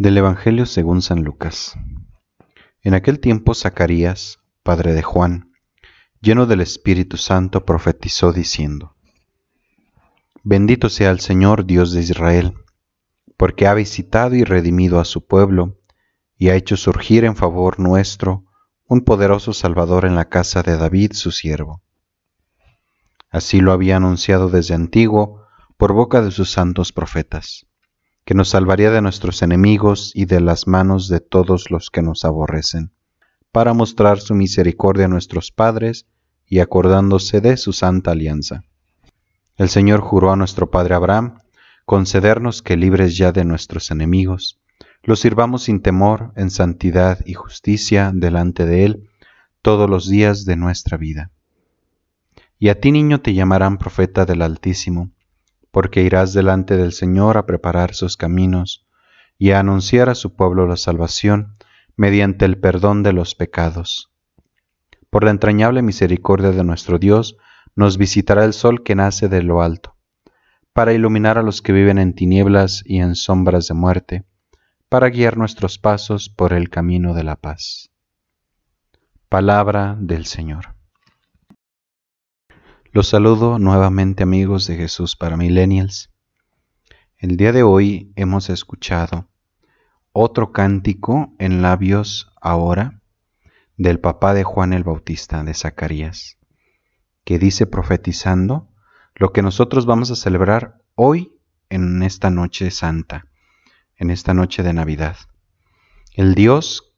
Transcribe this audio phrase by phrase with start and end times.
[0.00, 1.74] Del Evangelio según San Lucas.
[2.80, 5.52] En aquel tiempo Zacarías, padre de Juan,
[6.22, 8.96] lleno del Espíritu Santo, profetizó diciendo,
[10.42, 12.54] Bendito sea el Señor Dios de Israel,
[13.36, 15.76] porque ha visitado y redimido a su pueblo,
[16.38, 18.46] y ha hecho surgir en favor nuestro
[18.88, 21.82] un poderoso Salvador en la casa de David su siervo.
[23.28, 25.44] Así lo había anunciado desde antiguo
[25.76, 27.66] por boca de sus santos profetas
[28.24, 32.24] que nos salvaría de nuestros enemigos y de las manos de todos los que nos
[32.24, 32.92] aborrecen,
[33.52, 36.06] para mostrar su misericordia a nuestros padres
[36.46, 38.64] y acordándose de su santa alianza.
[39.56, 41.38] El Señor juró a nuestro Padre Abraham
[41.84, 44.60] concedernos que libres ya de nuestros enemigos,
[45.02, 49.10] los sirvamos sin temor en santidad y justicia delante de Él
[49.62, 51.30] todos los días de nuestra vida.
[52.58, 55.10] Y a ti niño te llamarán profeta del Altísimo,
[55.70, 58.86] porque irás delante del Señor a preparar sus caminos
[59.38, 61.56] y a anunciar a su pueblo la salvación
[61.96, 64.12] mediante el perdón de los pecados.
[65.10, 67.36] Por la entrañable misericordia de nuestro Dios,
[67.76, 69.96] nos visitará el sol que nace de lo alto,
[70.72, 74.24] para iluminar a los que viven en tinieblas y en sombras de muerte,
[74.88, 77.90] para guiar nuestros pasos por el camino de la paz.
[79.28, 80.79] Palabra del Señor.
[82.92, 86.10] Los saludo nuevamente amigos de Jesús para Millennials.
[87.18, 89.28] El día de hoy hemos escuchado
[90.10, 93.00] otro cántico en labios ahora
[93.76, 96.36] del papá de Juan el Bautista, de Zacarías,
[97.22, 98.68] que dice profetizando
[99.14, 101.38] lo que nosotros vamos a celebrar hoy
[101.68, 103.26] en esta noche santa,
[103.98, 105.16] en esta noche de Navidad.
[106.12, 106.92] El Dios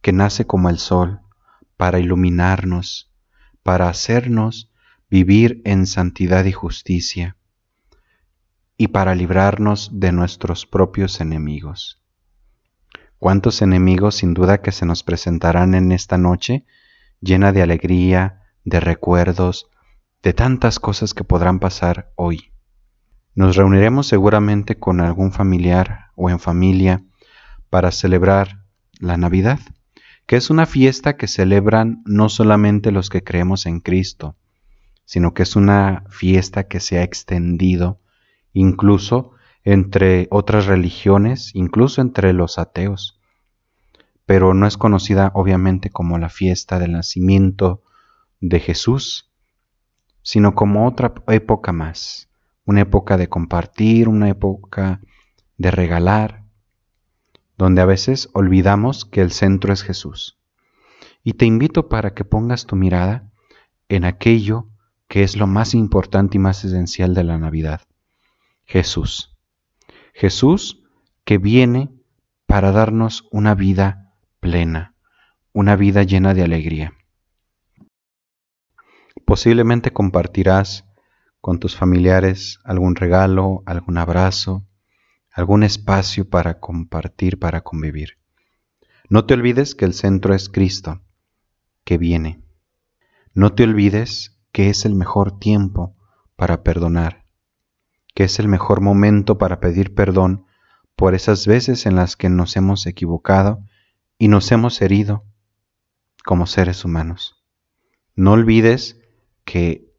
[0.00, 1.20] que nace como el sol
[1.76, 3.12] para iluminarnos,
[3.62, 4.72] para hacernos
[5.14, 7.36] vivir en santidad y justicia,
[8.76, 12.02] y para librarnos de nuestros propios enemigos.
[13.20, 16.64] ¿Cuántos enemigos sin duda que se nos presentarán en esta noche,
[17.20, 19.70] llena de alegría, de recuerdos,
[20.20, 22.50] de tantas cosas que podrán pasar hoy?
[23.36, 27.04] Nos reuniremos seguramente con algún familiar o en familia
[27.70, 28.64] para celebrar
[28.98, 29.60] la Navidad,
[30.26, 34.36] que es una fiesta que celebran no solamente los que creemos en Cristo,
[35.04, 38.00] sino que es una fiesta que se ha extendido
[38.52, 39.32] incluso
[39.64, 43.20] entre otras religiones, incluso entre los ateos,
[44.26, 47.82] pero no es conocida obviamente como la fiesta del nacimiento
[48.40, 49.30] de Jesús,
[50.22, 52.30] sino como otra época más,
[52.64, 55.00] una época de compartir, una época
[55.58, 56.44] de regalar,
[57.56, 60.38] donde a veces olvidamos que el centro es Jesús.
[61.22, 63.30] Y te invito para que pongas tu mirada
[63.88, 64.68] en aquello
[65.14, 67.82] que es lo más importante y más esencial de la Navidad.
[68.64, 69.38] Jesús.
[70.12, 70.82] Jesús
[71.24, 71.92] que viene
[72.46, 74.96] para darnos una vida plena,
[75.52, 76.94] una vida llena de alegría.
[79.24, 80.84] Posiblemente compartirás
[81.40, 84.66] con tus familiares algún regalo, algún abrazo,
[85.30, 88.18] algún espacio para compartir, para convivir.
[89.08, 91.02] No te olvides que el centro es Cristo,
[91.84, 92.42] que viene.
[93.32, 95.96] No te olvides que es el mejor tiempo
[96.36, 97.24] para perdonar,
[98.14, 100.46] que es el mejor momento para pedir perdón
[100.94, 103.64] por esas veces en las que nos hemos equivocado
[104.16, 105.24] y nos hemos herido
[106.24, 107.44] como seres humanos.
[108.14, 109.00] No olvides
[109.44, 109.92] que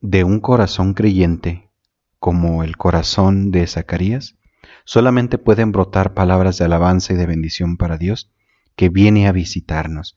[0.00, 1.70] de un corazón creyente
[2.18, 4.38] como el corazón de Zacarías,
[4.86, 8.32] solamente pueden brotar palabras de alabanza y de bendición para Dios
[8.76, 10.16] que viene a visitarnos,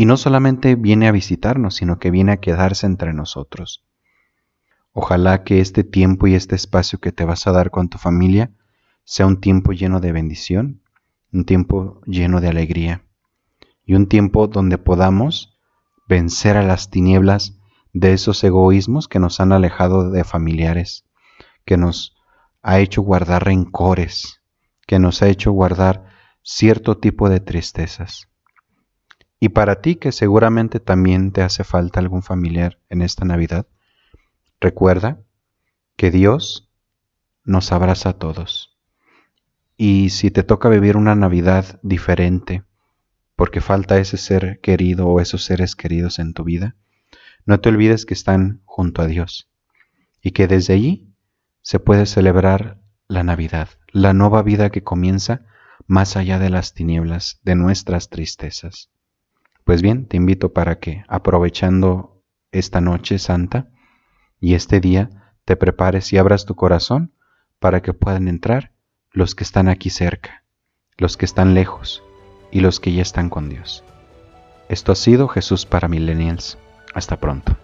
[0.00, 3.84] y no solamente viene a visitarnos, sino que viene a quedarse entre nosotros.
[4.94, 8.50] Ojalá que este tiempo y este espacio que te vas a dar con tu familia
[9.04, 10.80] sea un tiempo lleno de bendición,
[11.34, 13.04] un tiempo lleno de alegría
[13.84, 15.58] y un tiempo donde podamos
[16.08, 17.58] vencer a las tinieblas
[17.92, 21.04] de esos egoísmos que nos han alejado de familiares,
[21.66, 22.16] que nos
[22.62, 24.40] ha hecho guardar rencores,
[24.86, 26.06] que nos ha hecho guardar
[26.42, 28.29] cierto tipo de tristezas.
[29.40, 33.66] Y para ti que seguramente también te hace falta algún familiar en esta Navidad,
[34.60, 35.18] recuerda
[35.96, 36.70] que Dios
[37.42, 38.76] nos abraza a todos.
[39.78, 42.64] Y si te toca vivir una Navidad diferente,
[43.34, 46.76] porque falta ese ser querido o esos seres queridos en tu vida,
[47.46, 49.50] no te olvides que están junto a Dios
[50.20, 51.14] y que desde allí
[51.62, 52.78] se puede celebrar
[53.08, 55.46] la Navidad, la nueva vida que comienza
[55.86, 58.90] más allá de las tinieblas de nuestras tristezas.
[59.70, 63.68] Pues bien, te invito para que, aprovechando esta noche santa
[64.40, 65.10] y este día,
[65.44, 67.14] te prepares y abras tu corazón
[67.60, 68.72] para que puedan entrar
[69.12, 70.42] los que están aquí cerca,
[70.96, 72.02] los que están lejos
[72.50, 73.84] y los que ya están con Dios.
[74.68, 76.58] Esto ha sido Jesús para Millennials.
[76.92, 77.56] Hasta pronto.